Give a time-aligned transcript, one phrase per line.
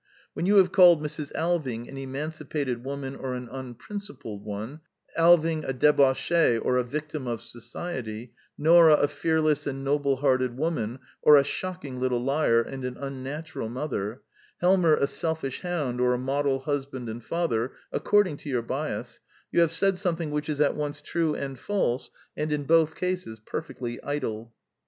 [0.33, 1.31] When you have called Mrs.
[1.33, 4.81] Alving an emanci pated woman or an unprincipled one,
[5.15, 10.97] Alving a debauchee or a victim of society, Nora a fearless and noble hearted woman
[11.21, 14.23] or a shocking little liar and an unnatural mother,
[14.59, 19.19] Helmer a selfish hound or a model husband and father, according to your bias,
[19.51, 23.39] you have said something which is at once true and false, and in both cases
[23.39, 24.51] perfecdy idle.